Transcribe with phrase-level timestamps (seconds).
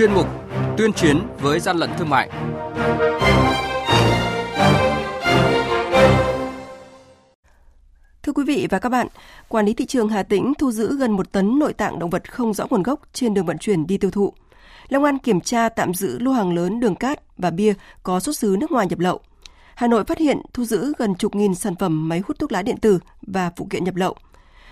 [0.00, 0.26] chuyên mục
[0.76, 2.30] Tuyên chiến với gian lận thương mại.
[8.22, 9.06] Thưa quý vị và các bạn,
[9.48, 12.32] quản lý thị trường Hà Tĩnh thu giữ gần một tấn nội tạng động vật
[12.32, 14.32] không rõ nguồn gốc trên đường vận chuyển đi tiêu thụ.
[14.88, 18.36] Long An kiểm tra tạm giữ lô hàng lớn đường cát và bia có xuất
[18.36, 19.20] xứ nước ngoài nhập lậu.
[19.74, 22.62] Hà Nội phát hiện thu giữ gần chục nghìn sản phẩm máy hút thuốc lá
[22.62, 24.16] điện tử và phụ kiện nhập lậu.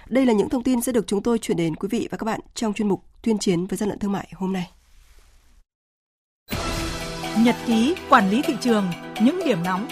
[0.09, 2.25] Đây là những thông tin sẽ được chúng tôi chuyển đến quý vị và các
[2.25, 4.78] bạn trong chuyên mục Tuyên chiến với gian lận thương mại hôm nay.
[7.45, 8.85] Nhật ký quản lý thị trường,
[9.23, 9.89] những điểm nóng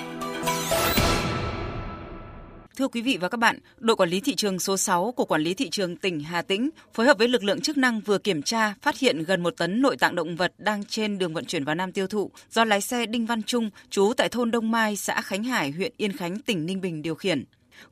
[2.77, 5.41] Thưa quý vị và các bạn, đội quản lý thị trường số 6 của quản
[5.41, 8.43] lý thị trường tỉnh Hà Tĩnh phối hợp với lực lượng chức năng vừa kiểm
[8.43, 11.65] tra phát hiện gần một tấn nội tạng động vật đang trên đường vận chuyển
[11.65, 14.97] vào Nam tiêu thụ do lái xe Đinh Văn Trung, trú tại thôn Đông Mai,
[14.97, 17.45] xã Khánh Hải, huyện Yên Khánh, tỉnh Ninh Bình điều khiển.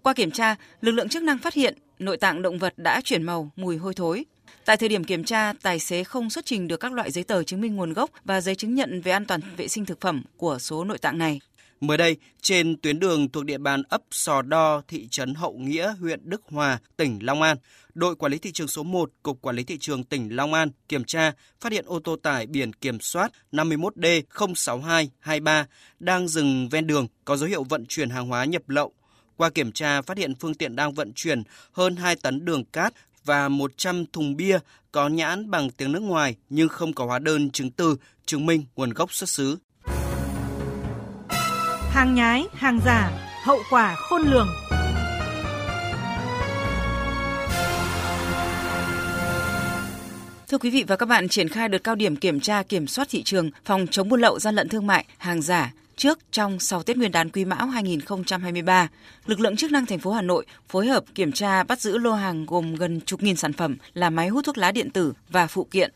[0.03, 3.23] Qua kiểm tra, lực lượng chức năng phát hiện nội tạng động vật đã chuyển
[3.23, 4.25] màu, mùi hôi thối.
[4.65, 7.43] Tại thời điểm kiểm tra, tài xế không xuất trình được các loại giấy tờ
[7.43, 10.23] chứng minh nguồn gốc và giấy chứng nhận về an toàn vệ sinh thực phẩm
[10.37, 11.41] của số nội tạng này.
[11.81, 15.95] Mới đây, trên tuyến đường thuộc địa bàn ấp Sò Đo, thị trấn Hậu Nghĩa,
[16.01, 17.57] huyện Đức Hòa, tỉnh Long An,
[17.95, 20.71] đội quản lý thị trường số 1, Cục Quản lý Thị trường tỉnh Long An
[20.89, 25.65] kiểm tra, phát hiện ô tô tải biển kiểm soát 51D06223
[25.99, 28.93] đang dừng ven đường có dấu hiệu vận chuyển hàng hóa nhập lậu.
[29.37, 32.95] Qua kiểm tra, phát hiện phương tiện đang vận chuyển hơn 2 tấn đường cát
[33.25, 34.59] và 100 thùng bia
[34.93, 37.97] có nhãn bằng tiếng nước ngoài nhưng không có hóa đơn chứng từ
[38.27, 39.57] chứng minh nguồn gốc xuất xứ
[41.95, 43.11] hàng nhái, hàng giả,
[43.45, 44.49] hậu quả khôn lường.
[50.49, 53.09] Thưa quý vị và các bạn, triển khai đợt cao điểm kiểm tra kiểm soát
[53.11, 56.83] thị trường, phòng chống buôn lậu gian lận thương mại, hàng giả trước, trong, sau
[56.83, 58.89] Tết Nguyên đán Quý Mão 2023,
[59.27, 62.13] lực lượng chức năng thành phố Hà Nội phối hợp kiểm tra bắt giữ lô
[62.13, 65.47] hàng gồm gần chục nghìn sản phẩm là máy hút thuốc lá điện tử và
[65.47, 65.93] phụ kiện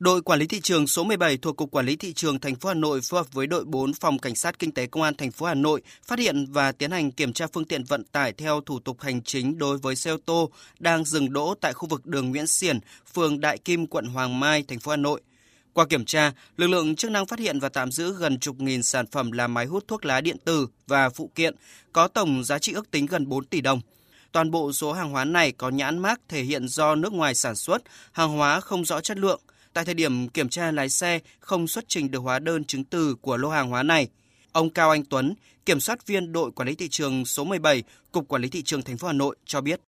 [0.00, 2.68] Đội quản lý thị trường số 17 thuộc Cục Quản lý thị trường thành phố
[2.68, 5.30] Hà Nội phối hợp với đội 4 Phòng Cảnh sát Kinh tế Công an thành
[5.30, 8.60] phố Hà Nội phát hiện và tiến hành kiểm tra phương tiện vận tải theo
[8.60, 12.06] thủ tục hành chính đối với xe ô tô đang dừng đỗ tại khu vực
[12.06, 12.78] đường Nguyễn Xiển,
[13.14, 15.20] phường Đại Kim, quận Hoàng Mai, thành phố Hà Nội.
[15.72, 18.82] Qua kiểm tra, lực lượng chức năng phát hiện và tạm giữ gần chục nghìn
[18.82, 21.54] sản phẩm là máy hút thuốc lá điện tử và phụ kiện
[21.92, 23.80] có tổng giá trị ước tính gần 4 tỷ đồng.
[24.32, 27.56] Toàn bộ số hàng hóa này có nhãn mác thể hiện do nước ngoài sản
[27.56, 27.82] xuất,
[28.12, 29.40] hàng hóa không rõ chất lượng,
[29.72, 33.14] Tại thời điểm kiểm tra lái xe không xuất trình được hóa đơn chứng từ
[33.20, 34.08] của lô hàng hóa này.
[34.52, 35.34] Ông Cao Anh Tuấn,
[35.66, 37.82] kiểm soát viên đội quản lý thị trường số 17,
[38.12, 39.80] Cục Quản lý thị trường thành phố Hà Nội cho biết.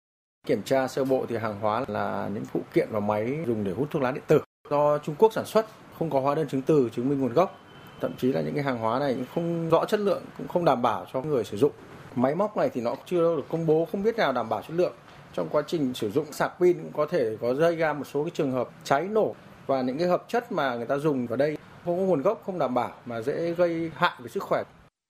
[0.47, 3.71] Kiểm tra sơ bộ thì hàng hóa là những phụ kiện và máy dùng để
[3.71, 5.65] hút thuốc lá điện tử do Trung Quốc sản xuất,
[5.99, 7.59] không có hóa đơn chứng từ chứng minh nguồn gốc.
[8.01, 10.81] Thậm chí là những cái hàng hóa này không rõ chất lượng, cũng không đảm
[10.81, 11.71] bảo cho người sử dụng.
[12.15, 14.73] Máy móc này thì nó chưa được công bố, không biết nào đảm bảo chất
[14.73, 14.93] lượng.
[15.33, 18.23] Trong quá trình sử dụng sạc pin cũng có thể có gây ra một số
[18.23, 19.35] cái trường hợp cháy nổ
[19.67, 22.41] và những cái hợp chất mà người ta dùng vào đây không có nguồn gốc
[22.45, 24.63] không đảm bảo mà dễ gây hại về sức khỏe.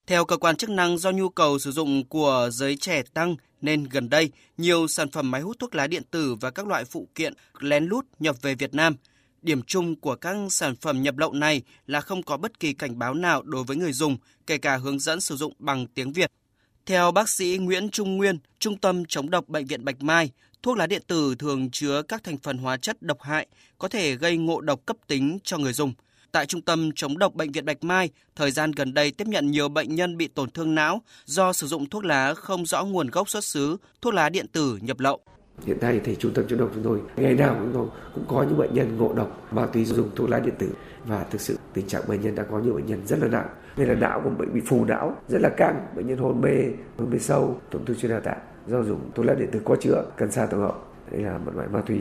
[0.06, 3.84] Theo cơ quan chức năng do nhu cầu sử dụng của giới trẻ tăng nên
[3.84, 7.08] gần đây nhiều sản phẩm máy hút thuốc lá điện tử và các loại phụ
[7.14, 8.96] kiện lén lút nhập về Việt Nam.
[9.44, 12.98] Điểm chung của các sản phẩm nhập lậu này là không có bất kỳ cảnh
[12.98, 14.16] báo nào đối với người dùng,
[14.46, 16.30] kể cả hướng dẫn sử dụng bằng tiếng Việt.
[16.86, 20.30] Theo bác sĩ Nguyễn Trung Nguyên, Trung tâm chống độc Bệnh viện Bạch Mai,
[20.62, 23.46] thuốc lá điện tử thường chứa các thành phần hóa chất độc hại
[23.78, 25.92] có thể gây ngộ độc cấp tính cho người dùng.
[26.32, 29.50] Tại Trung tâm chống độc Bệnh viện Bạch Mai, thời gian gần đây tiếp nhận
[29.50, 33.10] nhiều bệnh nhân bị tổn thương não do sử dụng thuốc lá không rõ nguồn
[33.10, 35.20] gốc xuất xứ, thuốc lá điện tử nhập lậu.
[35.62, 38.42] Hiện nay thì trung tâm chống độc chúng tôi, ngày nào chúng tôi cũng có
[38.42, 40.74] những bệnh nhân ngộ độc ma túy dùng thuốc lá điện tử.
[41.04, 43.48] Và thực sự tình trạng bệnh nhân đã có nhiều bệnh nhân rất là nặng.
[43.76, 45.86] Đây là não của bệnh bị phù não, rất là căng.
[45.96, 46.50] Bệnh nhân hôn mê
[46.98, 48.38] hôn mê sâu, tổn thương chuyên đa tạng.
[48.66, 50.74] Do dùng thuốc lá điện tử có chứa cần sa tổng hợp.
[51.10, 52.00] Đây là một loại ma túy.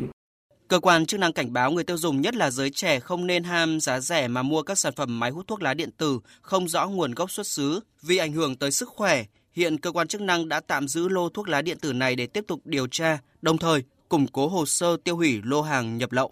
[0.68, 3.44] Cơ quan chức năng cảnh báo người tiêu dùng, nhất là giới trẻ, không nên
[3.44, 6.68] ham giá rẻ mà mua các sản phẩm máy hút thuốc lá điện tử không
[6.68, 9.24] rõ nguồn gốc xuất xứ vì ảnh hưởng tới sức khỏe.
[9.54, 12.28] Hiện cơ quan chức năng đã tạm giữ lô thuốc lá điện tử này để
[12.28, 16.12] tiếp tục điều tra, đồng thời củng cố hồ sơ tiêu hủy lô hàng nhập
[16.12, 16.32] lậu.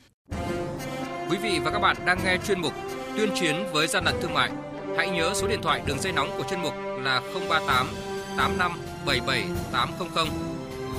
[1.30, 2.74] Quý vị và các bạn đang nghe chuyên mục
[3.18, 4.52] Tuyên chiến với gian lận thương mại.
[4.98, 6.74] Hãy nhớ số điện thoại đường dây nóng của chuyên mục
[7.04, 7.88] là 038
[8.38, 8.72] 85
[9.06, 10.28] 77 800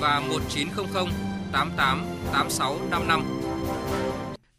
[0.00, 1.06] và 1900
[1.52, 3.24] 88 86 55.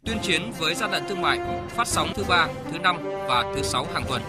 [0.06, 1.40] Tuyên chiến với gian lận thương mại
[1.70, 4.22] phát sóng thứ ba, thứ năm và thứ sáu hàng tuần.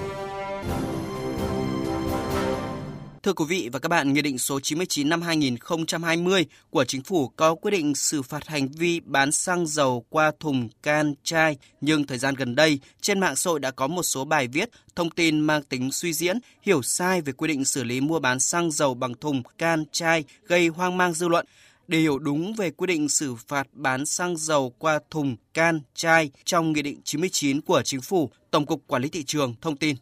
[3.25, 7.29] Thưa quý vị và các bạn, Nghị định số 99 năm 2020 của Chính phủ
[7.29, 12.06] có quyết định xử phạt hành vi bán xăng dầu qua thùng can chai, nhưng
[12.06, 15.11] thời gian gần đây, trên mạng xã hội đã có một số bài viết, thông
[15.11, 18.71] tin mang tính suy diễn, hiểu sai về quy định xử lý mua bán xăng
[18.71, 21.47] dầu bằng thùng can chai gây hoang mang dư luận.
[21.88, 26.31] Để hiểu đúng về quy định xử phạt bán xăng dầu qua thùng, can, chai
[26.44, 29.97] trong Nghị định 99 của Chính phủ, Tổng cục Quản lý Thị trường thông tin.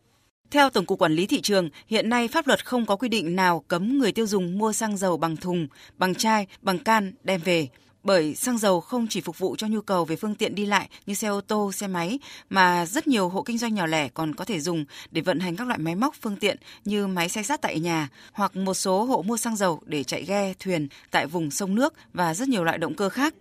[0.52, 3.36] Theo Tổng cục Quản lý Thị trường, hiện nay pháp luật không có quy định
[3.36, 5.66] nào cấm người tiêu dùng mua xăng dầu bằng thùng,
[5.98, 7.68] bằng chai, bằng can đem về
[8.02, 10.88] bởi xăng dầu không chỉ phục vụ cho nhu cầu về phương tiện đi lại
[11.06, 12.18] như xe ô tô, xe máy
[12.50, 15.56] mà rất nhiều hộ kinh doanh nhỏ lẻ còn có thể dùng để vận hành
[15.56, 19.04] các loại máy móc phương tiện như máy xay sát tại nhà hoặc một số
[19.04, 22.64] hộ mua xăng dầu để chạy ghe, thuyền tại vùng sông nước và rất nhiều
[22.64, 23.34] loại động cơ khác.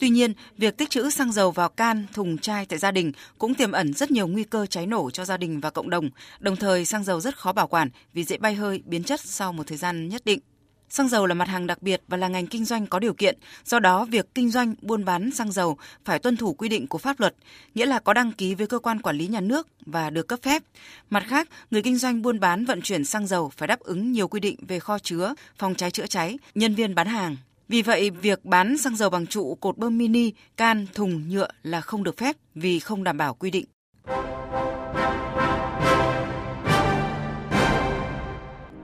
[0.00, 3.54] Tuy nhiên, việc tích trữ xăng dầu vào can, thùng chai tại gia đình cũng
[3.54, 6.10] tiềm ẩn rất nhiều nguy cơ cháy nổ cho gia đình và cộng đồng.
[6.40, 9.52] Đồng thời, xăng dầu rất khó bảo quản vì dễ bay hơi, biến chất sau
[9.52, 10.40] một thời gian nhất định.
[10.88, 13.38] Xăng dầu là mặt hàng đặc biệt và là ngành kinh doanh có điều kiện,
[13.64, 16.98] do đó việc kinh doanh buôn bán xăng dầu phải tuân thủ quy định của
[16.98, 17.34] pháp luật,
[17.74, 20.38] nghĩa là có đăng ký với cơ quan quản lý nhà nước và được cấp
[20.42, 20.62] phép.
[21.10, 24.28] Mặt khác, người kinh doanh buôn bán vận chuyển xăng dầu phải đáp ứng nhiều
[24.28, 27.36] quy định về kho chứa, phòng cháy chữa cháy, nhân viên bán hàng.
[27.72, 31.80] Vì vậy, việc bán xăng dầu bằng trụ cột bơm mini, can, thùng nhựa là
[31.80, 33.64] không được phép vì không đảm bảo quy định.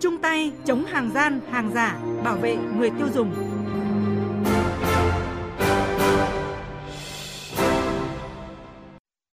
[0.00, 3.47] Chung tay chống hàng gian, hàng giả, bảo vệ người tiêu dùng.